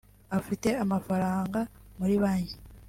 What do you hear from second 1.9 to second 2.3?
muri